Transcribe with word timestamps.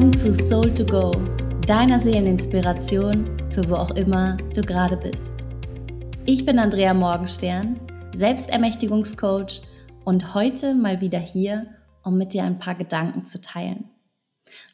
Willkommen 0.00 0.16
zu 0.16 0.32
Soul 0.32 0.74
to 0.74 0.86
Go, 0.86 1.10
deiner 1.66 1.98
Seeleninspiration 1.98 3.36
für 3.50 3.68
wo 3.68 3.74
auch 3.74 3.90
immer 3.90 4.38
du 4.54 4.62
gerade 4.62 4.96
bist. 4.96 5.34
Ich 6.24 6.46
bin 6.46 6.58
Andrea 6.58 6.94
Morgenstern, 6.94 7.78
Selbstermächtigungscoach 8.14 9.60
und 10.06 10.32
heute 10.32 10.74
mal 10.74 11.02
wieder 11.02 11.18
hier, 11.18 11.66
um 12.02 12.16
mit 12.16 12.32
dir 12.32 12.44
ein 12.44 12.58
paar 12.58 12.76
Gedanken 12.76 13.26
zu 13.26 13.42
teilen. 13.42 13.90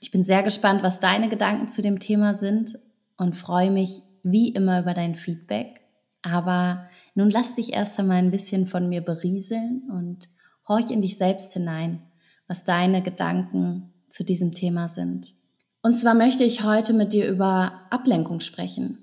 Ich 0.00 0.12
bin 0.12 0.23
sehr 0.23 0.45
gespannt, 0.45 0.85
was 0.85 1.00
deine 1.00 1.29
Gedanken 1.29 1.68
zu 1.71 1.82
dem 1.82 1.99
Thema 1.99 2.35
sind 2.35 2.79
und 3.17 3.35
freue 3.35 3.72
mich 3.72 4.03
wie 4.22 4.50
immer 4.50 4.79
über 4.79 4.95
dein 4.95 5.17
Feedback. 5.17 5.81
Aber 6.22 6.86
nun 7.17 7.32
lass 7.32 7.57
dich 7.57 7.72
erst 7.72 7.99
einmal 7.99 8.18
ein 8.18 8.31
bisschen 8.31 8.68
von 8.68 8.89
mir 8.89 9.00
berieseln 9.00 9.90
und 9.90 10.29
horch 10.68 10.93
in 10.93 11.00
dich 11.00 11.18
selbst 11.18 11.53
hinein, 11.53 12.03
was 12.46 12.63
deine 12.63 13.03
Gedanken 13.03 13.93
zu 14.16 14.25
diesem 14.25 14.54
Thema 14.54 14.88
sind. 14.88 15.34
Und 15.82 15.96
zwar 15.96 16.14
möchte 16.14 16.43
ich 16.43 16.64
heute 16.64 16.94
mit 16.94 17.12
dir 17.12 17.29
über 17.29 17.82
Ablenkung 17.90 18.40
sprechen. 18.40 18.98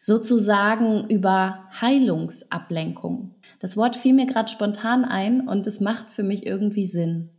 Sozusagen 0.00 1.08
über 1.08 1.64
Heilungsablenkung. 1.80 3.34
Das 3.58 3.76
Wort 3.76 3.96
fiel 3.96 4.14
mir 4.14 4.26
gerade 4.26 4.48
spontan 4.48 5.04
ein 5.04 5.48
und 5.48 5.66
es 5.66 5.80
macht 5.80 6.10
für 6.10 6.22
mich 6.22 6.46
irgendwie 6.46 6.84
Sinn. 6.84 7.30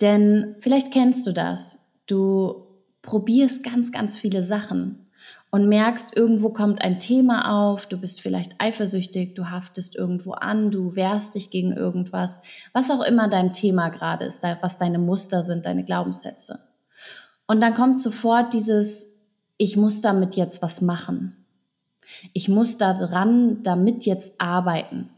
Denn 0.00 0.54
vielleicht 0.60 0.92
kennst 0.92 1.26
du 1.26 1.32
das. 1.32 1.80
Du 2.06 2.66
probierst 3.02 3.64
ganz, 3.64 3.90
ganz 3.90 4.16
viele 4.16 4.44
Sachen 4.44 5.07
und 5.50 5.68
merkst, 5.68 6.16
irgendwo 6.16 6.50
kommt 6.50 6.82
ein 6.82 6.98
Thema 6.98 7.70
auf, 7.70 7.86
du 7.86 7.96
bist 7.96 8.20
vielleicht 8.20 8.54
eifersüchtig, 8.58 9.34
du 9.34 9.50
haftest 9.50 9.96
irgendwo 9.96 10.32
an, 10.32 10.70
du 10.70 10.94
wehrst 10.94 11.34
dich 11.34 11.50
gegen 11.50 11.72
irgendwas, 11.72 12.40
was 12.72 12.90
auch 12.90 13.02
immer 13.02 13.28
dein 13.28 13.52
Thema 13.52 13.88
gerade 13.88 14.26
ist, 14.26 14.42
was 14.42 14.78
deine 14.78 14.98
Muster 14.98 15.42
sind, 15.42 15.64
deine 15.64 15.84
Glaubenssätze. 15.84 16.60
Und 17.46 17.62
dann 17.62 17.74
kommt 17.74 18.00
sofort 18.00 18.52
dieses, 18.52 19.06
ich 19.56 19.76
muss 19.76 20.00
damit 20.02 20.36
jetzt 20.36 20.60
was 20.60 20.82
machen. 20.82 21.34
Ich 22.32 22.48
muss 22.48 22.78
daran 22.78 23.62
damit 23.62 24.04
jetzt 24.04 24.40
arbeiten. 24.40 25.10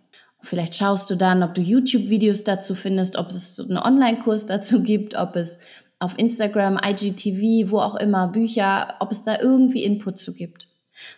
Vielleicht 0.42 0.74
schaust 0.74 1.10
du 1.10 1.16
dann, 1.16 1.42
ob 1.42 1.54
du 1.54 1.60
YouTube-Videos 1.60 2.44
dazu 2.44 2.74
findest, 2.74 3.16
ob 3.16 3.28
es 3.28 3.60
einen 3.60 3.78
Online-Kurs 3.78 4.46
dazu 4.46 4.82
gibt, 4.82 5.14
ob 5.14 5.36
es 5.36 5.58
auf 6.00 6.18
Instagram, 6.18 6.78
IGTV, 6.82 7.70
wo 7.70 7.78
auch 7.78 7.94
immer, 7.94 8.28
Bücher, 8.28 8.94
ob 9.00 9.12
es 9.12 9.22
da 9.22 9.38
irgendwie 9.38 9.84
Input 9.84 10.18
zu 10.18 10.34
gibt. 10.34 10.66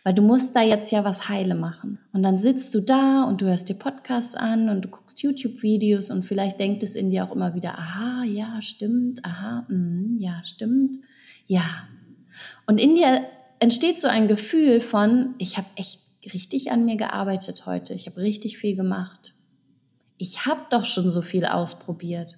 Weil 0.04 0.12
du 0.12 0.22
musst 0.22 0.54
da 0.54 0.60
jetzt 0.60 0.90
ja 0.90 1.04
was 1.04 1.28
heile 1.28 1.54
machen. 1.54 1.98
Und 2.12 2.22
dann 2.22 2.38
sitzt 2.38 2.74
du 2.74 2.80
da 2.80 3.24
und 3.24 3.40
du 3.40 3.46
hörst 3.46 3.68
dir 3.68 3.74
Podcasts 3.74 4.34
an 4.34 4.68
und 4.68 4.82
du 4.82 4.88
guckst 4.88 5.22
YouTube-Videos 5.22 6.10
und 6.10 6.24
vielleicht 6.24 6.60
denkt 6.60 6.82
es 6.82 6.94
in 6.94 7.10
dir 7.10 7.24
auch 7.24 7.34
immer 7.34 7.54
wieder, 7.54 7.78
aha, 7.78 8.24
ja, 8.24 8.60
stimmt, 8.60 9.24
aha, 9.24 9.64
mh, 9.68 10.18
ja, 10.18 10.42
stimmt, 10.44 10.96
ja. 11.46 11.64
Und 12.66 12.80
in 12.80 12.94
dir 12.96 13.22
entsteht 13.60 14.00
so 14.00 14.08
ein 14.08 14.28
Gefühl 14.28 14.80
von, 14.80 15.34
ich 15.38 15.56
habe 15.56 15.68
echt 15.76 16.00
richtig 16.34 16.70
an 16.70 16.84
mir 16.84 16.96
gearbeitet 16.96 17.66
heute, 17.66 17.94
ich 17.94 18.06
habe 18.06 18.20
richtig 18.20 18.58
viel 18.58 18.76
gemacht. 18.76 19.34
Ich 20.18 20.44
habe 20.46 20.62
doch 20.70 20.84
schon 20.84 21.10
so 21.10 21.22
viel 21.22 21.46
ausprobiert. 21.46 22.36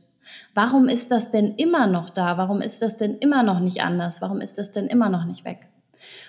Warum 0.54 0.88
ist 0.88 1.10
das 1.10 1.30
denn 1.30 1.54
immer 1.56 1.86
noch 1.86 2.10
da? 2.10 2.38
Warum 2.38 2.60
ist 2.60 2.82
das 2.82 2.96
denn 2.96 3.14
immer 3.14 3.42
noch 3.42 3.60
nicht 3.60 3.82
anders? 3.82 4.22
Warum 4.22 4.40
ist 4.40 4.58
das 4.58 4.72
denn 4.72 4.86
immer 4.86 5.08
noch 5.08 5.24
nicht 5.24 5.44
weg? 5.44 5.68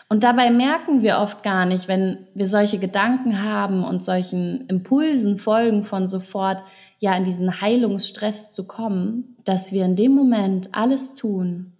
Und 0.08 0.24
dabei 0.24 0.52
merken 0.52 1.02
wir 1.02 1.18
oft 1.18 1.42
gar 1.42 1.66
nicht, 1.66 1.88
wenn 1.88 2.28
wir 2.36 2.48
solche 2.48 2.78
Gedanken 2.78 3.42
haben 3.42 3.84
und 3.84 4.04
solchen 4.04 4.68
Impulsen 4.68 5.38
folgen 5.38 5.84
von 5.84 6.08
sofort, 6.08 6.64
ja, 7.00 7.16
in 7.16 7.24
diesen 7.24 7.62
Heilungsstress 7.62 8.52
zu 8.52 8.66
kommen, 8.66 9.36
dass 9.44 9.72
wir 9.72 9.86
in 9.86 9.96
dem 9.96 10.14
Moment 10.14 10.70
alles 10.74 11.16
tun, 11.16 11.74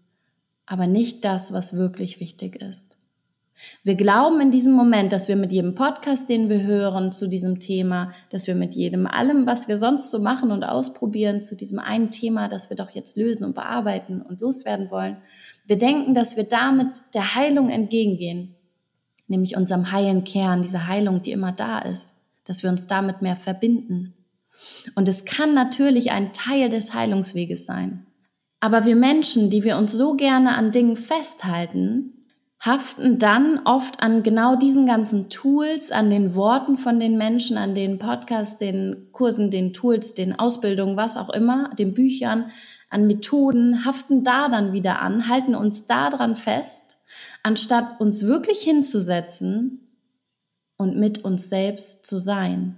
aber 0.66 0.88
nicht 0.88 1.24
das, 1.24 1.54
was 1.54 1.76
wirklich 1.76 2.20
wichtig 2.20 2.56
ist. 2.62 2.98
Wir 3.84 3.96
glauben 3.96 4.42
in 4.42 4.52
diesem 4.52 4.74
Moment, 4.74 5.14
dass 5.14 5.28
wir 5.28 5.36
mit 5.36 5.52
jedem 5.52 5.76
Podcast, 5.76 6.28
den 6.30 6.50
wir 6.50 6.64
hören 6.64 7.12
zu 7.12 7.28
diesem 7.28 7.60
Thema, 7.60 8.12
dass 8.30 8.48
wir 8.48 8.56
mit 8.56 8.76
jedem 8.76 9.08
allem, 9.08 9.46
was 9.46 9.68
wir 9.68 9.78
sonst 9.78 10.12
so 10.12 10.20
machen 10.20 10.52
und 10.52 10.64
ausprobieren 10.64 11.42
zu 11.42 11.56
diesem 11.56 11.80
einen 11.80 12.12
Thema, 12.12 12.50
das 12.50 12.70
wir 12.70 12.76
doch 12.76 12.90
jetzt 12.90 13.16
lösen 13.16 13.46
und 13.46 13.56
bearbeiten 13.56 14.22
und 14.22 14.42
loswerden 14.42 14.92
wollen, 14.92 15.18
wir 15.66 15.78
denken, 15.78 16.14
dass 16.14 16.36
wir 16.36 16.44
damit 16.44 17.04
der 17.14 17.36
Heilung 17.36 17.70
entgegengehen, 17.70 18.56
nämlich 19.28 19.56
unserem 19.56 19.92
heilen 19.92 20.26
Kern, 20.26 20.62
dieser 20.62 20.88
Heilung, 20.88 21.22
die 21.22 21.32
immer 21.32 21.54
da 21.54 21.80
ist, 21.80 22.14
dass 22.44 22.62
wir 22.62 22.70
uns 22.70 22.88
damit 22.88 23.22
mehr 23.22 23.38
verbinden. 23.38 24.14
Und 24.96 25.08
es 25.08 25.26
kann 25.26 25.54
natürlich 25.54 26.12
ein 26.12 26.34
Teil 26.34 26.70
des 26.70 26.94
Heilungsweges 26.94 27.66
sein. 27.66 28.06
Aber 28.60 28.86
wir 28.86 28.96
Menschen, 28.96 29.50
die 29.50 29.64
wir 29.64 29.78
uns 29.78 29.92
so 29.92 30.16
gerne 30.16 30.56
an 30.56 30.72
Dingen 30.72 30.96
festhalten, 30.96 32.15
haften 32.60 33.20
dann 33.20 33.62
oft 33.66 34.02
an 34.02 34.24
genau 34.24 34.56
diesen 34.56 34.88
ganzen 34.88 35.30
Tools, 35.30 35.92
an 35.92 36.10
den 36.10 36.36
Worten 36.36 36.78
von 36.78 37.00
den 37.00 37.18
Menschen, 37.18 37.58
an 37.58 37.76
den 37.76 38.00
Podcasts, 38.00 38.58
den 38.58 39.10
Kursen, 39.12 39.52
den 39.52 39.74
Tools, 39.74 40.14
den 40.14 40.38
Ausbildungen, 40.38 40.98
was 40.98 41.18
auch 41.18 41.30
immer, 41.30 41.70
den 41.76 41.94
Büchern, 41.94 42.52
an 42.90 43.08
Methoden, 43.08 43.86
haften 43.86 44.24
da 44.24 44.48
dann 44.48 44.74
wieder 44.74 45.02
an, 45.02 45.28
halten 45.28 45.54
uns 45.54 45.86
daran 45.88 46.36
fest, 46.36 46.98
anstatt 47.44 48.00
uns 48.00 48.26
wirklich 48.26 48.62
hinzusetzen 48.62 49.86
und 50.78 50.98
mit 50.98 51.24
uns 51.24 51.50
selbst 51.50 52.06
zu 52.06 52.18
sein. 52.18 52.78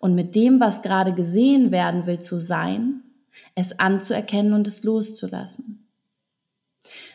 Und 0.00 0.14
mit 0.14 0.36
dem, 0.36 0.60
was 0.60 0.82
gerade 0.82 1.12
gesehen 1.12 1.72
werden 1.72 2.06
will, 2.06 2.20
zu 2.20 2.38
sein, 2.38 3.02
es 3.54 3.78
anzuerkennen 3.80 4.52
und 4.52 4.66
es 4.66 4.84
loszulassen. 4.84 5.87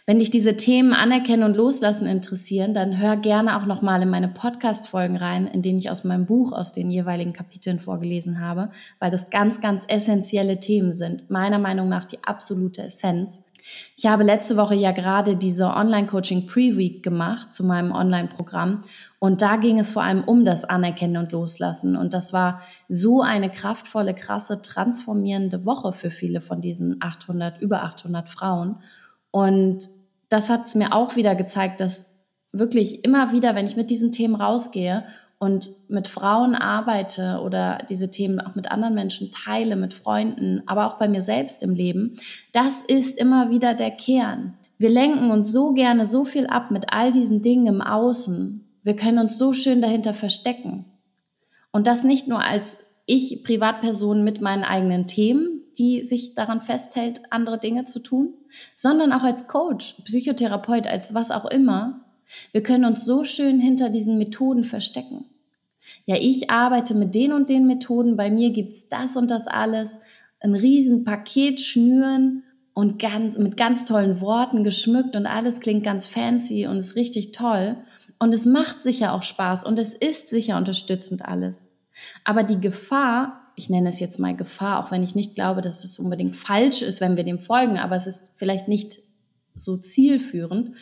Wenn 0.06 0.20
dich 0.20 0.30
diese 0.30 0.58
Themen 0.58 0.92
anerkennen 0.92 1.44
und 1.44 1.56
loslassen 1.56 2.08
interessieren, 2.08 2.74
dann 2.74 2.98
hör 2.98 3.16
gerne 3.16 3.58
auch 3.58 3.66
nochmal 3.66 4.02
in 4.02 4.10
meine 4.10 4.28
Podcast-Folgen 4.28 5.16
rein, 5.16 5.48
in 5.48 5.62
denen 5.62 5.80
ich 5.80 5.90
aus 5.90 6.04
meinem 6.04 6.26
Buch 6.26 6.52
aus 6.52 6.74
den 6.74 6.92
jeweiligen 6.92 7.32
Kapiteln 7.32 7.80
vorgelesen 7.80 8.42
habe, 8.42 8.70
weil 9.00 9.12
das 9.12 9.30
ganz, 9.30 9.62
ganz 9.62 9.86
essentielle 9.88 10.60
Themen 10.60 10.94
sind. 10.94 11.30
Meiner 11.30 11.58
Meinung 11.58 11.88
nach 11.88 12.04
die 12.04 12.22
absolute 12.22 12.84
Essenz. 12.84 13.42
Ich 13.96 14.06
habe 14.06 14.24
letzte 14.24 14.58
Woche 14.58 14.76
ja 14.76 14.92
gerade 14.92 15.38
diese 15.38 15.68
Online-Coaching 15.68 16.48
Pre-Week 16.48 17.02
gemacht 17.02 17.54
zu 17.54 17.64
meinem 17.64 17.94
Online-Programm 17.94 18.82
und 19.20 19.42
da 19.42 19.56
ging 19.56 19.80
es 19.80 19.92
vor 19.92 20.04
allem 20.04 20.26
um 20.26 20.44
das 20.44 20.66
Anerkennen 20.66 21.16
und 21.16 21.32
Loslassen 21.32 21.96
und 21.96 22.14
das 22.14 22.34
war 22.34 22.60
so 22.90 23.22
eine 23.22 23.50
kraftvolle, 23.50 24.14
krasse, 24.14 24.62
transformierende 24.62 25.66
Woche 25.66 25.94
für 25.94 26.12
viele 26.12 26.42
von 26.42 26.60
diesen 26.60 26.98
800, 27.00 27.62
über 27.62 27.84
800 27.84 28.28
Frauen 28.28 28.80
und 29.34 29.90
das 30.30 30.52
hat 30.52 30.68
es 30.68 30.76
mir 30.76 30.94
auch 30.94 31.16
wieder 31.16 31.34
gezeigt, 31.34 31.82
dass 31.82 32.06
wirklich 32.52 33.04
immer 33.04 33.32
wieder, 33.32 33.56
wenn 33.56 33.66
ich 33.66 33.76
mit 33.76 33.90
diesen 33.90 34.12
Themen 34.12 34.36
rausgehe 34.36 35.06
und 35.40 35.72
mit 35.88 36.08
Frauen 36.08 36.54
arbeite 36.54 37.42
oder 37.44 37.80
diese 37.90 38.12
Themen 38.12 38.40
auch 38.40 38.54
mit 38.54 38.72
anderen 38.72 38.94
Menschen 38.94 39.32
teile, 39.32 39.76
mit 39.76 39.96
Freunden, 39.96 40.62
aber 40.68 40.86
auch 40.86 41.00
bei 41.00 41.10
mir 41.10 41.24
selbst 41.24 41.64
im 41.64 41.74
Leben, 41.74 42.18
das 42.52 42.84
ist 42.84 43.18
immer 43.18 43.50
wieder 43.50 43.74
der 43.74 43.90
Kern. 43.90 44.54
Wir 44.78 44.92
lenken 44.92 45.32
uns 45.32 45.52
so 45.52 45.74
gerne 45.74 46.06
so 46.06 46.26
viel 46.26 46.46
ab 46.46 46.70
mit 46.70 46.94
all 46.94 47.12
diesen 47.12 47.42
Dingen 47.42 47.66
im 47.66 47.82
Außen. 47.82 48.64
Wir 48.84 48.96
können 48.96 49.18
uns 49.18 49.40
so 49.40 49.52
schön 49.52 49.82
dahinter 49.82 50.14
verstecken. 50.14 50.86
Und 51.72 51.88
das 51.88 52.04
nicht 52.04 52.28
nur 52.28 52.40
als 52.40 52.80
ich 53.08 53.44
Privatperson 53.44 54.24
mit 54.24 54.42
meinen 54.42 54.64
eigenen 54.64 55.08
Themen, 55.08 55.53
die 55.78 56.04
sich 56.04 56.34
daran 56.34 56.62
festhält, 56.62 57.22
andere 57.30 57.58
Dinge 57.58 57.86
zu 57.86 58.00
tun, 58.00 58.34
sondern 58.76 59.12
auch 59.12 59.24
als 59.24 59.48
Coach, 59.48 59.96
Psychotherapeut, 60.06 60.88
als 60.88 61.14
was 61.14 61.32
auch 61.32 61.46
immer. 61.46 62.06
Wir 62.52 62.64
können 62.64 62.86
uns 62.86 63.06
so 63.06 63.24
schön 63.24 63.60
hinter 63.60 63.90
diesen 63.90 64.18
Methoden 64.18 64.64
verstecken. 64.64 65.26
Ja, 66.06 66.16
ich 66.20 66.50
arbeite 66.50 66.96
mit 66.96 67.14
den 67.14 67.34
und 67.34 67.50
den 67.50 67.68
Methoden, 67.68 68.16
bei 68.16 68.32
mir 68.32 68.52
gibt's 68.52 68.88
das 68.88 69.18
und 69.18 69.30
das 69.30 69.48
alles, 69.48 70.00
ein 70.40 70.56
Riesenpaket 70.56 71.62
schnüren 71.62 72.44
und 72.74 73.00
ganz, 73.00 73.38
mit 73.38 73.58
ganz 73.58 73.86
tollen 73.86 74.20
Worten 74.22 74.64
geschmückt 74.64 75.16
und 75.16 75.26
alles 75.26 75.60
klingt 75.60 75.84
ganz 75.84 76.08
fancy 76.08 76.68
und 76.68 76.78
ist 76.78 76.96
richtig 76.96 77.32
toll. 77.32 77.78
Und 78.20 78.34
es 78.34 78.46
macht 78.46 78.82
sicher 78.82 79.14
auch 79.14 79.24
Spaß 79.24 79.66
und 79.66 79.78
es 79.78 79.94
ist 79.94 80.30
sicher 80.30 80.58
unterstützend 80.58 81.26
alles. 81.26 81.70
Aber 82.24 82.44
die 82.44 82.60
Gefahr 82.60 83.43
ich 83.56 83.70
nenne 83.70 83.90
es 83.90 84.00
jetzt 84.00 84.20
mal 84.20 84.36
Gefahr, 84.36 84.84
auch 84.84 84.92
wenn 84.92 85.04
ich 85.04 85.16
nicht 85.16 85.36
glaube, 85.36 85.62
dass 85.62 85.84
es 85.84 86.00
unbedingt 86.00 86.36
falsch 86.36 86.82
ist, 86.82 87.02
wenn 87.02 87.18
wir 87.18 87.24
dem 87.24 87.40
folgen, 87.40 87.78
aber 87.78 87.96
es 87.96 88.08
ist 88.08 88.32
vielleicht 88.36 88.68
nicht 88.68 89.00
so 89.56 89.78
zielführend. 89.78 90.76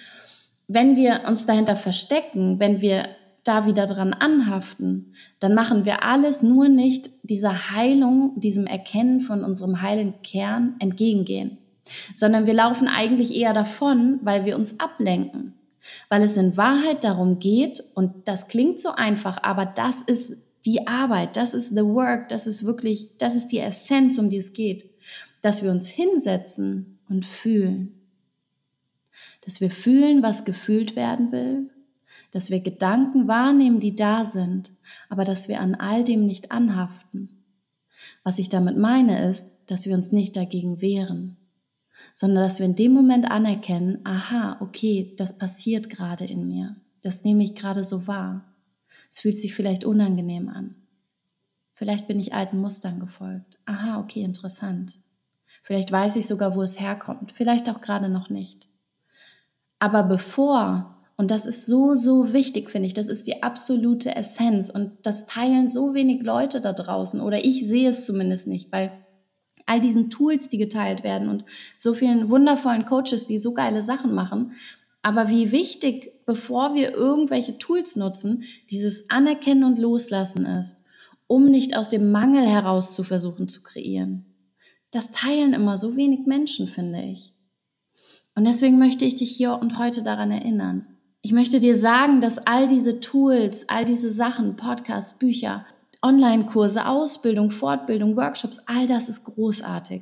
Wenn 0.67 0.95
wir 0.95 1.23
uns 1.27 1.45
dahinter 1.45 1.75
verstecken, 1.75 2.59
wenn 2.59 2.81
wir 2.81 3.09
da 3.43 3.65
wieder 3.65 3.85
dran 3.85 4.13
anhaften, 4.13 5.13
dann 5.39 5.55
machen 5.55 5.85
wir 5.85 6.03
alles 6.03 6.43
nur 6.43 6.69
nicht 6.69 7.09
dieser 7.23 7.71
Heilung, 7.71 8.39
diesem 8.39 8.67
Erkennen 8.67 9.21
von 9.21 9.43
unserem 9.43 9.81
heilen 9.81 10.21
Kern 10.21 10.75
entgegengehen, 10.79 11.57
sondern 12.13 12.45
wir 12.45 12.53
laufen 12.53 12.87
eigentlich 12.87 13.35
eher 13.35 13.53
davon, 13.53 14.19
weil 14.21 14.45
wir 14.45 14.55
uns 14.55 14.79
ablenken, 14.79 15.55
weil 16.09 16.21
es 16.21 16.37
in 16.37 16.55
Wahrheit 16.55 17.03
darum 17.03 17.39
geht, 17.39 17.83
und 17.95 18.27
das 18.27 18.47
klingt 18.47 18.79
so 18.79 18.91
einfach, 18.91 19.41
aber 19.41 19.65
das 19.65 20.03
ist 20.03 20.37
die 20.65 20.87
Arbeit, 20.87 21.35
das 21.37 21.53
ist 21.53 21.69
the 21.69 21.83
work, 21.83 22.29
das 22.29 22.47
ist 22.47 22.63
wirklich, 22.63 23.09
das 23.17 23.35
ist 23.35 23.47
die 23.47 23.59
Essenz, 23.59 24.17
um 24.17 24.29
die 24.29 24.37
es 24.37 24.53
geht, 24.53 24.89
dass 25.41 25.63
wir 25.63 25.71
uns 25.71 25.87
hinsetzen 25.87 26.99
und 27.09 27.25
fühlen. 27.25 27.93
Dass 29.41 29.59
wir 29.59 29.71
fühlen, 29.71 30.21
was 30.21 30.45
gefühlt 30.45 30.95
werden 30.95 31.31
will, 31.31 31.69
dass 32.31 32.49
wir 32.49 32.59
Gedanken 32.59 33.27
wahrnehmen, 33.27 33.79
die 33.79 33.95
da 33.95 34.23
sind, 34.25 34.71
aber 35.09 35.25
dass 35.25 35.47
wir 35.47 35.59
an 35.59 35.75
all 35.75 36.03
dem 36.03 36.25
nicht 36.25 36.51
anhaften. 36.51 37.29
Was 38.23 38.39
ich 38.39 38.49
damit 38.49 38.77
meine 38.77 39.27
ist, 39.27 39.47
dass 39.67 39.85
wir 39.85 39.95
uns 39.95 40.11
nicht 40.11 40.35
dagegen 40.35 40.81
wehren, 40.81 41.37
sondern 42.13 42.43
dass 42.43 42.59
wir 42.59 42.65
in 42.65 42.75
dem 42.75 42.93
Moment 42.93 43.29
anerkennen, 43.29 43.99
aha, 44.03 44.57
okay, 44.59 45.13
das 45.17 45.37
passiert 45.37 45.89
gerade 45.89 46.25
in 46.25 46.47
mir, 46.47 46.75
das 47.01 47.23
nehme 47.23 47.43
ich 47.43 47.55
gerade 47.55 47.83
so 47.83 48.07
wahr. 48.07 48.50
Es 49.09 49.19
fühlt 49.19 49.39
sich 49.39 49.53
vielleicht 49.53 49.83
unangenehm 49.83 50.49
an. 50.49 50.75
Vielleicht 51.73 52.07
bin 52.07 52.19
ich 52.19 52.33
alten 52.33 52.59
Mustern 52.59 52.99
gefolgt. 52.99 53.57
Aha, 53.65 53.99
okay, 53.99 54.21
interessant. 54.21 54.93
Vielleicht 55.63 55.91
weiß 55.91 56.15
ich 56.15 56.27
sogar, 56.27 56.55
wo 56.55 56.61
es 56.61 56.79
herkommt. 56.79 57.31
Vielleicht 57.33 57.69
auch 57.69 57.81
gerade 57.81 58.09
noch 58.09 58.29
nicht. 58.29 58.67
Aber 59.79 60.03
bevor, 60.03 60.95
und 61.17 61.31
das 61.31 61.45
ist 61.45 61.65
so, 61.65 61.95
so 61.95 62.33
wichtig, 62.33 62.69
finde 62.69 62.87
ich, 62.87 62.93
das 62.93 63.07
ist 63.07 63.25
die 63.25 63.41
absolute 63.41 64.15
Essenz 64.15 64.69
und 64.69 64.91
das 65.03 65.25
teilen 65.25 65.69
so 65.69 65.93
wenig 65.93 66.21
Leute 66.21 66.61
da 66.61 66.73
draußen 66.73 67.19
oder 67.19 67.43
ich 67.43 67.67
sehe 67.67 67.89
es 67.89 68.05
zumindest 68.05 68.47
nicht 68.47 68.69
bei 68.69 68.91
all 69.65 69.79
diesen 69.79 70.09
Tools, 70.09 70.49
die 70.49 70.57
geteilt 70.57 71.03
werden 71.03 71.29
und 71.29 71.45
so 71.77 71.93
vielen 71.93 72.29
wundervollen 72.29 72.85
Coaches, 72.85 73.25
die 73.25 73.39
so 73.39 73.53
geile 73.53 73.81
Sachen 73.81 74.13
machen. 74.13 74.53
Aber 75.01 75.29
wie 75.29 75.51
wichtig, 75.51 76.25
bevor 76.25 76.75
wir 76.75 76.93
irgendwelche 76.93 77.57
Tools 77.57 77.95
nutzen, 77.95 78.43
dieses 78.69 79.09
Anerkennen 79.09 79.63
und 79.63 79.79
Loslassen 79.79 80.45
ist, 80.45 80.83
um 81.27 81.45
nicht 81.45 81.75
aus 81.75 81.89
dem 81.89 82.11
Mangel 82.11 82.47
heraus 82.47 82.95
zu 82.95 83.03
versuchen 83.03 83.47
zu 83.47 83.63
kreieren. 83.63 84.25
Das 84.91 85.11
teilen 85.11 85.53
immer 85.53 85.77
so 85.77 85.95
wenig 85.95 86.25
Menschen, 86.25 86.67
finde 86.67 87.01
ich. 87.01 87.33
Und 88.35 88.45
deswegen 88.45 88.77
möchte 88.77 89.05
ich 89.05 89.15
dich 89.15 89.31
hier 89.31 89.53
und 89.53 89.77
heute 89.77 90.03
daran 90.03 90.31
erinnern. 90.31 90.85
Ich 91.21 91.31
möchte 91.31 91.59
dir 91.59 91.75
sagen, 91.75 92.21
dass 92.21 92.39
all 92.39 92.67
diese 92.67 92.99
Tools, 92.99 93.69
all 93.69 93.85
diese 93.85 94.11
Sachen, 94.11 94.55
Podcasts, 94.55 95.17
Bücher, 95.17 95.65
Online-Kurse, 96.01 96.87
Ausbildung, 96.87 97.51
Fortbildung, 97.51 98.15
Workshops, 98.15 98.59
all 98.65 98.87
das 98.87 99.07
ist 99.07 99.23
großartig. 99.23 100.01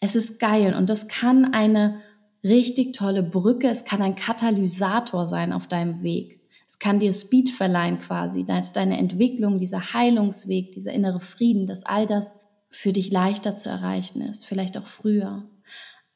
Es 0.00 0.14
ist 0.14 0.38
geil 0.38 0.74
und 0.74 0.88
das 0.88 1.08
kann 1.08 1.52
eine 1.52 2.00
richtig 2.46 2.94
tolle 2.94 3.22
Brücke, 3.22 3.68
es 3.68 3.84
kann 3.84 4.02
ein 4.02 4.14
Katalysator 4.14 5.26
sein 5.26 5.52
auf 5.52 5.66
deinem 5.66 6.02
Weg. 6.02 6.40
Es 6.66 6.78
kann 6.78 6.98
dir 6.98 7.12
Speed 7.12 7.50
verleihen 7.50 7.98
quasi, 7.98 8.44
dass 8.44 8.72
deine 8.72 8.98
Entwicklung, 8.98 9.58
dieser 9.58 9.92
Heilungsweg, 9.92 10.72
dieser 10.72 10.92
innere 10.92 11.20
Frieden, 11.20 11.66
dass 11.66 11.84
all 11.84 12.06
das 12.06 12.34
für 12.70 12.92
dich 12.92 13.10
leichter 13.12 13.56
zu 13.56 13.68
erreichen 13.68 14.20
ist, 14.20 14.46
vielleicht 14.46 14.76
auch 14.76 14.86
früher. 14.86 15.48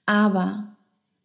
Aber 0.07 0.77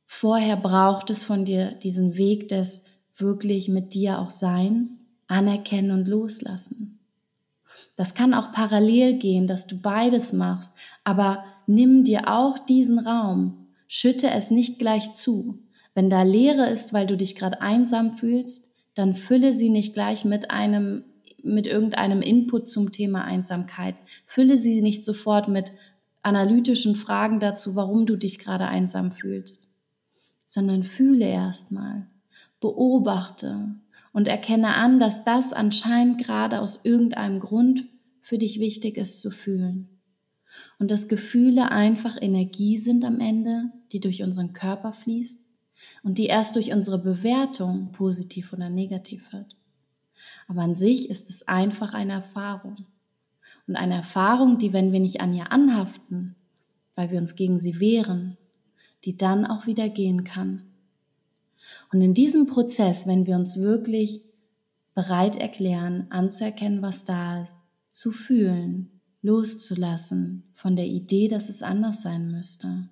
vorher 0.06 0.58
braucht 0.58 1.10
es 1.10 1.24
von 1.24 1.44
dir 1.44 1.72
diesen 1.72 2.18
Weg 2.18 2.50
des 2.50 2.84
wirklich 3.18 3.68
mit 3.70 3.94
dir 3.94 4.20
auch 4.20 4.30
Seins, 4.30 5.08
anerkennen 5.28 5.92
und 5.92 6.08
loslassen. 6.08 7.00
Das 7.96 8.14
kann 8.14 8.34
auch 8.34 8.52
parallel 8.52 9.18
gehen, 9.18 9.48
dass 9.48 9.68
du 9.68 9.78
beides 9.78 10.34
machst, 10.34 10.72
aber 11.04 11.44
nimm 11.66 12.04
dir 12.04 12.28
auch 12.28 12.60
diesen 12.60 13.00
Raum, 13.00 13.65
schütte 13.88 14.30
es 14.30 14.52
nicht 14.52 14.80
gleich 14.80 15.14
zu. 15.14 15.60
Wenn 15.94 16.10
da 16.10 16.24
Leere 16.24 16.70
ist, 16.70 16.94
weil 16.94 17.08
du 17.08 17.18
dich 17.18 17.36
gerade 17.36 17.62
einsam 17.62 18.14
fühlst, 18.14 18.70
dann 18.94 19.16
fülle 19.16 19.54
sie 19.54 19.70
nicht 19.70 19.94
gleich 19.94 20.26
mit 20.26 20.52
einem 20.52 21.04
mit 21.46 21.68
irgendeinem 21.68 22.22
Input 22.22 22.68
zum 22.68 22.92
Thema 22.92 23.24
Einsamkeit. 23.24 23.96
Fülle 24.26 24.58
sie 24.58 24.82
nicht 24.82 25.06
sofort 25.06 25.48
mit 25.48 25.72
analytischen 26.24 26.96
Fragen 26.96 27.40
dazu, 27.40 27.76
warum 27.76 28.08
du 28.08 28.16
dich 28.16 28.40
gerade 28.40 28.66
einsam 28.68 29.12
fühlst, 29.12 29.72
sondern 30.44 30.84
fühle 30.84 31.28
erstmal, 31.28 32.08
beobachte 32.60 33.76
und 34.12 34.28
erkenne 34.28 34.74
an, 34.74 34.98
dass 34.98 35.24
das 35.24 35.54
anscheinend 35.54 36.18
gerade 36.18 36.62
aus 36.62 36.80
irgendeinem 36.84 37.40
Grund 37.40 37.86
für 38.22 38.40
dich 38.40 38.60
wichtig 38.60 38.98
ist 38.98 39.22
zu 39.22 39.30
fühlen. 39.30 39.95
Und 40.80 40.92
dass 40.92 41.08
Gefühle 41.08 41.72
einfach 41.72 42.18
Energie 42.22 42.78
sind 42.78 43.06
am 43.06 43.20
Ende, 43.20 43.72
die 43.92 44.00
durch 44.00 44.24
unseren 44.24 44.54
Körper 44.54 44.94
fließt 44.94 45.40
und 46.04 46.18
die 46.18 46.26
erst 46.26 46.56
durch 46.56 46.74
unsere 46.74 47.00
Bewertung 47.00 47.92
positiv 47.92 48.54
oder 48.54 48.70
negativ 48.70 49.32
wird. 49.34 49.56
Aber 50.48 50.62
an 50.62 50.76
sich 50.76 51.10
ist 51.10 51.30
es 51.30 51.48
einfach 51.48 51.94
eine 51.94 52.14
Erfahrung. 52.14 52.86
Und 53.68 53.76
eine 53.76 53.96
Erfahrung, 53.96 54.58
die, 54.58 54.74
wenn 54.74 54.92
wir 54.92 55.00
nicht 55.00 55.22
an 55.22 55.34
ihr 55.34 55.52
anhaften, 55.52 56.36
weil 56.96 57.12
wir 57.12 57.20
uns 57.20 57.36
gegen 57.36 57.60
sie 57.60 57.80
wehren, 57.80 58.38
die 59.04 59.18
dann 59.18 59.46
auch 59.46 59.68
wieder 59.68 59.90
gehen 59.90 60.24
kann. 60.24 60.64
Und 61.92 62.02
in 62.02 62.14
diesem 62.14 62.48
Prozess, 62.48 63.08
wenn 63.08 63.26
wir 63.26 63.36
uns 63.36 63.58
wirklich 63.58 64.22
bereit 64.94 65.36
erklären, 65.36 66.08
anzuerkennen, 66.10 66.82
was 66.82 67.06
da 67.06 67.44
ist, 67.44 67.60
zu 67.92 68.12
fühlen, 68.12 68.95
loszulassen 69.26 70.44
von 70.54 70.76
der 70.76 70.86
Idee, 70.86 71.28
dass 71.28 71.50
es 71.50 71.64
anders 71.64 72.04
sein 72.04 72.32
müsste, 72.32 72.88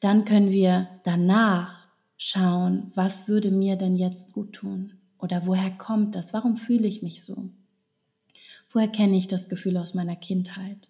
dann 0.00 0.24
können 0.24 0.50
wir 0.50 0.88
danach 1.04 1.86
schauen, 2.16 2.90
was 2.94 3.28
würde 3.28 3.50
mir 3.50 3.76
denn 3.76 3.96
jetzt 3.96 4.32
gut 4.32 4.54
tun? 4.54 4.94
Oder 5.18 5.46
woher 5.46 5.70
kommt 5.70 6.14
das? 6.14 6.32
Warum 6.32 6.56
fühle 6.56 6.86
ich 6.86 7.02
mich 7.02 7.22
so? 7.22 7.50
Woher 8.72 8.88
kenne 8.88 9.16
ich 9.16 9.28
das 9.28 9.48
Gefühl 9.48 9.76
aus 9.76 9.94
meiner 9.94 10.16
Kindheit? 10.16 10.88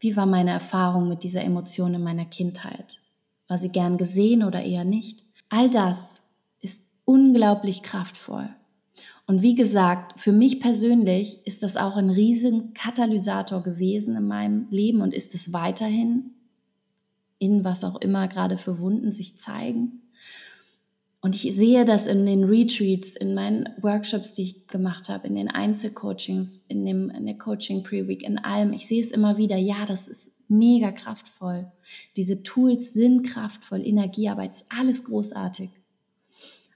Wie 0.00 0.16
war 0.16 0.26
meine 0.26 0.50
Erfahrung 0.50 1.08
mit 1.08 1.22
dieser 1.22 1.42
Emotion 1.42 1.94
in 1.94 2.02
meiner 2.02 2.26
Kindheit? 2.26 3.00
War 3.46 3.58
sie 3.58 3.70
gern 3.70 3.96
gesehen 3.96 4.44
oder 4.44 4.62
eher 4.62 4.84
nicht? 4.84 5.24
All 5.48 5.70
das 5.70 6.20
ist 6.60 6.82
unglaublich 7.04 7.82
kraftvoll. 7.82 8.50
Und 9.28 9.42
wie 9.42 9.54
gesagt, 9.54 10.18
für 10.18 10.32
mich 10.32 10.58
persönlich 10.58 11.46
ist 11.46 11.62
das 11.62 11.76
auch 11.76 11.98
ein 11.98 12.08
riesen 12.08 12.72
Katalysator 12.72 13.62
gewesen 13.62 14.16
in 14.16 14.26
meinem 14.26 14.66
Leben 14.70 15.02
und 15.02 15.12
ist 15.12 15.34
es 15.34 15.52
weiterhin 15.52 16.30
in 17.38 17.62
was 17.62 17.84
auch 17.84 18.00
immer 18.00 18.26
gerade 18.26 18.56
für 18.56 18.80
Wunden 18.80 19.12
sich 19.12 19.38
zeigen. 19.38 20.00
Und 21.20 21.34
ich 21.34 21.54
sehe 21.54 21.84
das 21.84 22.06
in 22.06 22.24
den 22.24 22.44
Retreats, 22.44 23.16
in 23.16 23.34
meinen 23.34 23.68
Workshops, 23.82 24.32
die 24.32 24.42
ich 24.44 24.66
gemacht 24.66 25.10
habe, 25.10 25.26
in 25.26 25.34
den 25.34 25.50
Einzelcoachings, 25.50 26.64
in, 26.68 26.86
dem, 26.86 27.10
in 27.10 27.26
der 27.26 27.36
Coaching 27.36 27.82
Pre-Week, 27.82 28.22
in 28.22 28.38
allem. 28.38 28.72
Ich 28.72 28.86
sehe 28.86 29.02
es 29.02 29.10
immer 29.10 29.36
wieder. 29.36 29.58
Ja, 29.58 29.84
das 29.84 30.08
ist 30.08 30.32
mega 30.48 30.90
kraftvoll. 30.90 31.70
Diese 32.16 32.42
Tools 32.42 32.94
sind 32.94 33.24
kraftvoll. 33.24 33.86
Energiearbeit 33.86 34.52
ist 34.52 34.66
alles 34.70 35.04
großartig. 35.04 35.68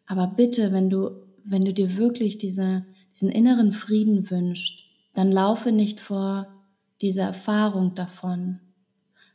Aber 0.05 0.27
bitte, 0.27 0.73
wenn 0.73 0.91
du, 0.91 1.22
wenn 1.45 1.65
du 1.65 1.73
dir 1.73 1.97
wirklich 1.97 2.39
diese, 2.39 2.85
diesen 3.15 3.31
inneren 3.31 3.73
Frieden 3.73 4.31
wünschst, 4.31 4.85
dann 5.15 5.31
laufe 5.31 5.73
nicht 5.73 6.01
vor 6.01 6.49
dieser 7.01 7.25
Erfahrung 7.25 7.95
davon. 7.95 8.61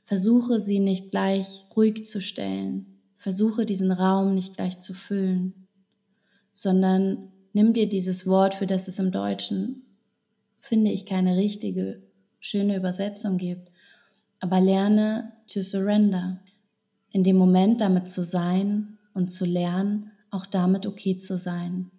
Versuche 0.04 0.60
sie 0.60 0.80
nicht 0.80 1.12
gleich 1.12 1.66
ruhig 1.76 2.06
zu 2.06 2.22
stellen 2.22 2.98
Versuche 3.18 3.66
diesen 3.66 3.92
Raum 3.92 4.36
nicht 4.36 4.56
gleich 4.56 4.80
zu 4.80 4.94
füllen, 4.94 5.68
sondern 6.54 7.32
nimm 7.52 7.74
dir 7.74 7.90
dieses 7.90 8.28
Wort, 8.28 8.54
für 8.54 8.68
das 8.68 8.88
es 8.88 9.00
im 9.00 9.12
Deutschen, 9.12 9.84
finde 10.62 10.92
ich, 10.92 11.06
keine 11.06 11.36
richtige, 11.36 12.04
schöne 12.40 12.78
Übersetzung 12.78 13.38
gibt, 13.38 13.72
aber 14.40 14.62
lerne 14.62 15.34
to 15.52 15.64
surrender. 15.64 16.40
In 17.10 17.24
dem 17.24 17.38
Moment 17.38 17.82
damit 17.82 18.10
zu 18.10 18.24
sein 18.24 19.00
und 19.14 19.32
zu 19.32 19.46
lernen, 19.46 20.12
auch 20.30 20.46
damit 20.46 20.86
okay 20.86 21.18
zu 21.18 21.40
sein. 21.40 21.90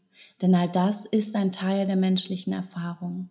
Denn 0.41 0.55
all 0.55 0.69
das 0.69 1.05
ist 1.05 1.35
ein 1.37 1.53
Teil 1.53 1.87
der 1.87 1.97
menschlichen 1.97 2.53
Erfahrung. 2.53 3.29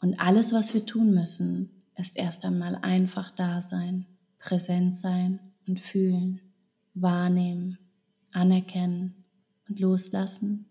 Und 0.00 0.20
alles, 0.20 0.52
was 0.52 0.74
wir 0.74 0.84
tun 0.84 1.14
müssen, 1.14 1.70
ist 1.96 2.16
erst 2.16 2.44
einmal 2.44 2.76
einfach 2.82 3.30
da 3.30 3.62
sein, 3.62 4.06
präsent 4.38 4.96
sein 4.96 5.38
und 5.66 5.80
fühlen, 5.80 6.40
wahrnehmen, 6.94 7.78
anerkennen 8.32 9.24
und 9.68 9.78
loslassen. 9.78 10.66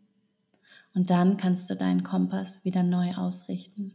Und 0.93 1.09
dann 1.09 1.37
kannst 1.37 1.69
du 1.69 1.75
deinen 1.75 2.03
Kompass 2.03 2.65
wieder 2.65 2.83
neu 2.83 3.13
ausrichten. 3.13 3.93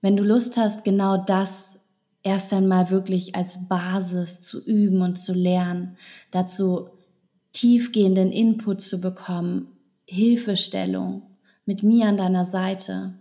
Wenn 0.00 0.16
du 0.16 0.24
Lust 0.24 0.56
hast, 0.56 0.84
genau 0.84 1.16
das 1.16 1.78
erst 2.22 2.52
einmal 2.52 2.90
wirklich 2.90 3.36
als 3.36 3.68
Basis 3.68 4.40
zu 4.40 4.62
üben 4.64 5.02
und 5.02 5.16
zu 5.16 5.32
lernen, 5.32 5.96
dazu 6.30 6.88
tiefgehenden 7.54 8.30
Input 8.30 8.82
zu 8.82 9.00
bekommen, 9.00 9.68
Hilfestellung 10.06 11.22
mit 11.64 11.82
mir 11.82 12.08
an 12.08 12.18
deiner 12.18 12.44
Seite, 12.44 13.14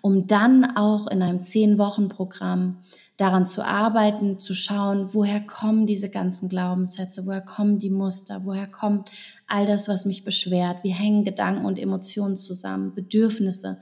um 0.00 0.28
dann 0.28 0.76
auch 0.76 1.08
in 1.08 1.20
einem 1.22 1.42
Zehn-Wochen-Programm 1.42 2.84
daran 3.16 3.46
zu 3.46 3.64
arbeiten, 3.66 4.38
zu 4.38 4.54
schauen, 4.54 5.12
woher 5.12 5.40
kommen 5.40 5.86
diese 5.86 6.08
ganzen 6.08 6.48
Glaubenssätze, 6.48 7.26
woher 7.26 7.40
kommen 7.40 7.78
die 7.80 7.90
Muster, 7.90 8.42
woher 8.44 8.68
kommt 8.68 9.10
all 9.48 9.66
das, 9.66 9.88
was 9.88 10.04
mich 10.04 10.22
beschwert, 10.22 10.84
wie 10.84 10.92
hängen 10.92 11.24
Gedanken 11.24 11.66
und 11.66 11.78
Emotionen 11.78 12.36
zusammen, 12.36 12.94
Bedürfnisse. 12.94 13.80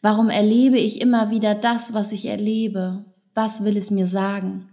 Warum 0.00 0.30
erlebe 0.30 0.78
ich 0.78 1.00
immer 1.00 1.30
wieder 1.30 1.54
das, 1.54 1.92
was 1.92 2.12
ich 2.12 2.24
erlebe? 2.24 3.04
Was 3.34 3.64
will 3.64 3.76
es 3.76 3.90
mir 3.90 4.06
sagen? 4.06 4.70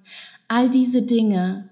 All 0.48 0.70
diese 0.70 1.02
Dinge 1.02 1.70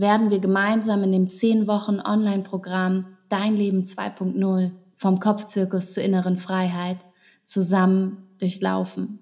werden 0.00 0.30
wir 0.30 0.38
gemeinsam 0.38 1.02
in 1.02 1.12
dem 1.12 1.30
10 1.30 1.66
Wochen 1.66 2.00
Online-Programm 2.00 3.16
Dein 3.28 3.56
Leben 3.56 3.82
2.0 3.82 4.70
vom 4.96 5.20
Kopfzirkus 5.20 5.92
zur 5.92 6.02
inneren 6.02 6.38
Freiheit 6.38 6.98
zusammen 7.44 8.28
durchlaufen. 8.38 9.18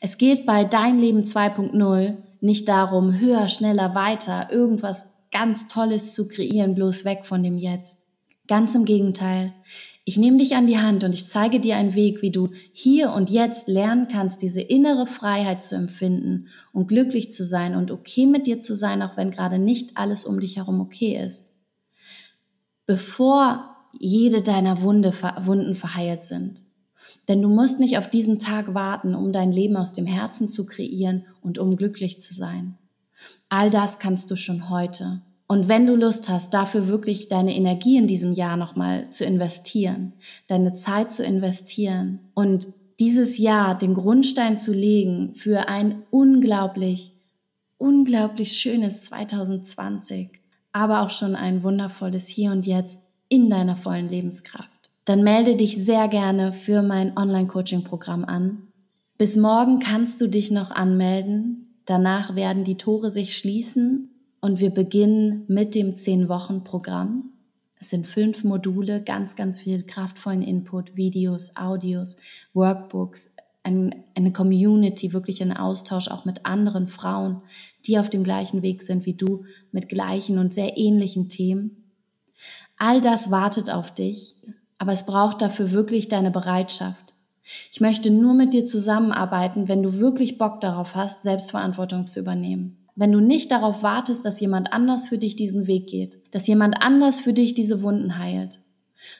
Es 0.00 0.18
geht 0.18 0.44
bei 0.46 0.64
Dein 0.64 0.98
Leben 0.98 1.22
2.0 1.22 2.16
nicht 2.40 2.68
darum, 2.68 3.18
höher, 3.18 3.48
schneller, 3.48 3.94
weiter, 3.94 4.52
irgendwas 4.52 5.06
ganz 5.30 5.68
Tolles 5.68 6.14
zu 6.14 6.28
kreieren, 6.28 6.74
bloß 6.74 7.04
weg 7.04 7.24
von 7.24 7.42
dem 7.42 7.56
Jetzt. 7.56 8.01
Ganz 8.52 8.74
im 8.74 8.84
Gegenteil. 8.84 9.54
Ich 10.04 10.18
nehme 10.18 10.36
dich 10.36 10.56
an 10.56 10.66
die 10.66 10.76
Hand 10.76 11.04
und 11.04 11.14
ich 11.14 11.26
zeige 11.26 11.58
dir 11.58 11.76
einen 11.76 11.94
Weg, 11.94 12.20
wie 12.20 12.30
du 12.30 12.50
hier 12.70 13.12
und 13.12 13.30
jetzt 13.30 13.66
lernen 13.66 14.08
kannst, 14.12 14.42
diese 14.42 14.60
innere 14.60 15.06
Freiheit 15.06 15.62
zu 15.62 15.74
empfinden 15.74 16.48
und 16.70 16.86
glücklich 16.86 17.32
zu 17.32 17.46
sein 17.46 17.74
und 17.74 17.90
okay 17.90 18.26
mit 18.26 18.46
dir 18.46 18.60
zu 18.60 18.76
sein, 18.76 19.00
auch 19.00 19.16
wenn 19.16 19.30
gerade 19.30 19.58
nicht 19.58 19.96
alles 19.96 20.26
um 20.26 20.38
dich 20.38 20.58
herum 20.58 20.82
okay 20.82 21.16
ist. 21.16 21.54
Bevor 22.84 23.74
jede 23.98 24.42
deiner 24.42 24.82
Wunde, 24.82 25.14
Wunden 25.46 25.74
verheilt 25.74 26.22
sind. 26.22 26.62
Denn 27.28 27.40
du 27.40 27.48
musst 27.48 27.80
nicht 27.80 27.96
auf 27.96 28.10
diesen 28.10 28.38
Tag 28.38 28.74
warten, 28.74 29.14
um 29.14 29.32
dein 29.32 29.50
Leben 29.50 29.78
aus 29.78 29.94
dem 29.94 30.04
Herzen 30.04 30.50
zu 30.50 30.66
kreieren 30.66 31.24
und 31.40 31.56
um 31.56 31.78
glücklich 31.78 32.20
zu 32.20 32.34
sein. 32.34 32.76
All 33.48 33.70
das 33.70 33.98
kannst 33.98 34.30
du 34.30 34.36
schon 34.36 34.68
heute. 34.68 35.22
Und 35.52 35.68
wenn 35.68 35.86
du 35.86 35.96
Lust 35.96 36.30
hast, 36.30 36.54
dafür 36.54 36.86
wirklich 36.86 37.28
deine 37.28 37.54
Energie 37.54 37.98
in 37.98 38.06
diesem 38.06 38.32
Jahr 38.32 38.56
nochmal 38.56 39.10
zu 39.10 39.26
investieren, 39.26 40.14
deine 40.46 40.72
Zeit 40.72 41.12
zu 41.12 41.22
investieren 41.22 42.20
und 42.32 42.68
dieses 42.98 43.36
Jahr 43.36 43.76
den 43.76 43.92
Grundstein 43.92 44.56
zu 44.56 44.72
legen 44.72 45.34
für 45.34 45.68
ein 45.68 46.04
unglaublich, 46.10 47.12
unglaublich 47.76 48.56
schönes 48.56 49.02
2020, 49.02 50.30
aber 50.72 51.02
auch 51.02 51.10
schon 51.10 51.36
ein 51.36 51.62
wundervolles 51.62 52.28
Hier 52.28 52.50
und 52.50 52.66
Jetzt 52.66 53.02
in 53.28 53.50
deiner 53.50 53.76
vollen 53.76 54.08
Lebenskraft. 54.08 54.88
Dann 55.04 55.22
melde 55.22 55.56
dich 55.56 55.84
sehr 55.84 56.08
gerne 56.08 56.54
für 56.54 56.80
mein 56.80 57.14
Online-Coaching-Programm 57.14 58.24
an. 58.24 58.68
Bis 59.18 59.36
morgen 59.36 59.80
kannst 59.80 60.18
du 60.22 60.28
dich 60.28 60.50
noch 60.50 60.70
anmelden. 60.70 61.76
Danach 61.84 62.36
werden 62.36 62.64
die 62.64 62.78
Tore 62.78 63.10
sich 63.10 63.36
schließen 63.36 64.08
und 64.42 64.58
wir 64.58 64.70
beginnen 64.70 65.44
mit 65.46 65.74
dem 65.74 65.94
10-Wochen-Programm. 65.94 67.30
Es 67.78 67.90
sind 67.90 68.06
fünf 68.06 68.44
Module, 68.44 69.00
ganz, 69.02 69.36
ganz 69.36 69.60
viel 69.60 69.84
kraftvollen 69.84 70.42
Input, 70.42 70.96
Videos, 70.96 71.54
Audios, 71.56 72.16
Workbooks, 72.52 73.32
ein, 73.62 74.04
eine 74.16 74.32
Community, 74.32 75.12
wirklich 75.12 75.40
ein 75.42 75.56
Austausch 75.56 76.08
auch 76.08 76.24
mit 76.24 76.44
anderen 76.44 76.88
Frauen, 76.88 77.42
die 77.86 78.00
auf 78.00 78.10
dem 78.10 78.24
gleichen 78.24 78.62
Weg 78.62 78.82
sind 78.82 79.06
wie 79.06 79.14
du, 79.14 79.44
mit 79.70 79.88
gleichen 79.88 80.38
und 80.38 80.52
sehr 80.52 80.76
ähnlichen 80.76 81.28
Themen. 81.28 81.92
All 82.76 83.00
das 83.00 83.30
wartet 83.30 83.70
auf 83.70 83.94
dich, 83.94 84.34
aber 84.76 84.92
es 84.92 85.06
braucht 85.06 85.40
dafür 85.40 85.70
wirklich 85.70 86.08
deine 86.08 86.32
Bereitschaft. 86.32 87.14
Ich 87.70 87.80
möchte 87.80 88.10
nur 88.10 88.34
mit 88.34 88.54
dir 88.54 88.64
zusammenarbeiten, 88.64 89.68
wenn 89.68 89.84
du 89.84 89.98
wirklich 89.98 90.36
Bock 90.36 90.60
darauf 90.60 90.96
hast, 90.96 91.22
Selbstverantwortung 91.22 92.08
zu 92.08 92.18
übernehmen 92.18 92.81
wenn 92.94 93.12
du 93.12 93.20
nicht 93.20 93.50
darauf 93.50 93.82
wartest, 93.82 94.24
dass 94.24 94.40
jemand 94.40 94.72
anders 94.72 95.08
für 95.08 95.18
dich 95.18 95.36
diesen 95.36 95.66
Weg 95.66 95.86
geht, 95.86 96.18
dass 96.30 96.46
jemand 96.46 96.82
anders 96.82 97.20
für 97.20 97.32
dich 97.32 97.54
diese 97.54 97.82
Wunden 97.82 98.18
heilt, 98.18 98.58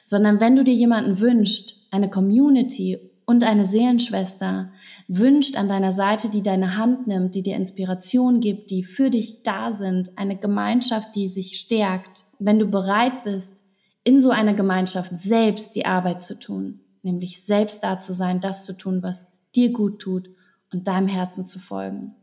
sondern 0.03 0.39
wenn 0.39 0.55
du 0.55 0.63
dir 0.63 0.73
jemanden 0.73 1.19
wünscht, 1.19 1.75
eine 1.91 2.09
Community 2.09 2.99
und 3.25 3.43
eine 3.43 3.65
Seelenschwester 3.65 4.71
wünscht 5.07 5.57
an 5.57 5.69
deiner 5.69 5.91
Seite, 5.91 6.29
die 6.29 6.43
deine 6.43 6.77
Hand 6.77 7.07
nimmt, 7.07 7.35
die 7.35 7.43
dir 7.43 7.55
Inspiration 7.55 8.39
gibt, 8.39 8.69
die 8.69 8.83
für 8.83 9.09
dich 9.09 9.43
da 9.43 9.71
sind, 9.71 10.17
eine 10.17 10.37
Gemeinschaft, 10.37 11.15
die 11.15 11.27
sich 11.27 11.59
stärkt, 11.59 12.25
wenn 12.39 12.59
du 12.59 12.67
bereit 12.67 13.23
bist, 13.23 13.61
in 14.03 14.21
so 14.21 14.31
einer 14.31 14.53
Gemeinschaft 14.53 15.17
selbst 15.17 15.75
die 15.75 15.85
Arbeit 15.85 16.21
zu 16.21 16.37
tun, 16.37 16.81
nämlich 17.01 17.43
selbst 17.43 17.83
da 17.83 17.99
zu 17.99 18.13
sein, 18.13 18.41
das 18.41 18.65
zu 18.65 18.73
tun, 18.73 19.01
was 19.01 19.27
dir 19.55 19.71
gut 19.71 19.99
tut 19.99 20.29
und 20.71 20.87
deinem 20.87 21.07
Herzen 21.07 21.45
zu 21.45 21.59
folgen. 21.59 22.15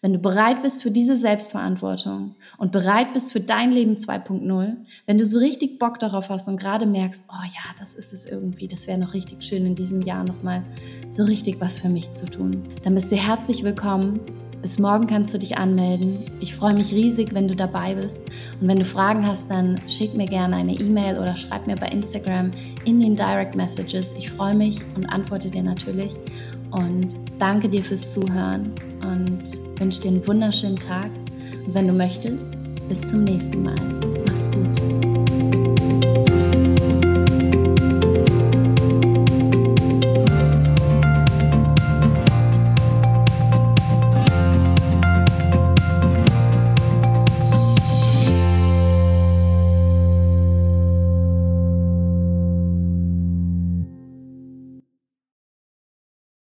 Wenn 0.00 0.12
du 0.12 0.18
bereit 0.18 0.62
bist 0.62 0.82
für 0.82 0.90
diese 0.90 1.16
Selbstverantwortung 1.16 2.34
und 2.58 2.72
bereit 2.72 3.12
bist 3.12 3.32
für 3.32 3.40
dein 3.40 3.70
Leben 3.70 3.96
2.0, 3.96 4.76
wenn 5.06 5.18
du 5.18 5.26
so 5.26 5.38
richtig 5.38 5.78
Bock 5.78 5.98
darauf 5.98 6.28
hast 6.28 6.48
und 6.48 6.58
gerade 6.58 6.86
merkst, 6.86 7.22
oh 7.28 7.44
ja, 7.44 7.74
das 7.78 7.94
ist 7.94 8.12
es 8.12 8.26
irgendwie, 8.26 8.68
das 8.68 8.86
wäre 8.86 8.98
noch 8.98 9.14
richtig 9.14 9.42
schön 9.42 9.66
in 9.66 9.74
diesem 9.74 10.02
Jahr 10.02 10.24
nochmal 10.24 10.62
so 11.10 11.24
richtig 11.24 11.60
was 11.60 11.78
für 11.78 11.88
mich 11.88 12.12
zu 12.12 12.26
tun, 12.26 12.62
dann 12.82 12.94
bist 12.94 13.12
du 13.12 13.16
herzlich 13.16 13.62
willkommen. 13.62 14.20
Bis 14.64 14.78
morgen 14.78 15.06
kannst 15.06 15.34
du 15.34 15.38
dich 15.38 15.58
anmelden. 15.58 16.16
Ich 16.40 16.54
freue 16.54 16.72
mich 16.72 16.90
riesig, 16.90 17.34
wenn 17.34 17.48
du 17.48 17.54
dabei 17.54 17.94
bist. 17.96 18.22
Und 18.62 18.66
wenn 18.66 18.78
du 18.78 18.86
Fragen 18.86 19.26
hast, 19.26 19.50
dann 19.50 19.78
schick 19.90 20.14
mir 20.14 20.24
gerne 20.24 20.56
eine 20.56 20.72
E-Mail 20.72 21.18
oder 21.18 21.36
schreib 21.36 21.66
mir 21.66 21.74
bei 21.76 21.88
Instagram 21.88 22.50
in 22.86 22.98
den 22.98 23.14
Direct 23.14 23.54
Messages. 23.54 24.14
Ich 24.14 24.30
freue 24.30 24.54
mich 24.54 24.78
und 24.96 25.04
antworte 25.04 25.50
dir 25.50 25.62
natürlich. 25.62 26.14
Und 26.74 27.16
danke 27.38 27.68
dir 27.68 27.82
fürs 27.82 28.12
Zuhören 28.12 28.72
und 29.00 29.42
wünsche 29.78 30.00
dir 30.00 30.08
einen 30.08 30.26
wunderschönen 30.26 30.78
Tag. 30.78 31.10
Und 31.66 31.74
wenn 31.74 31.86
du 31.86 31.92
möchtest, 31.92 32.52
bis 32.88 33.00
zum 33.08 33.24
nächsten 33.24 33.62
Mal. 33.62 33.76
Mach's 34.26 34.50
gut. 34.50 35.03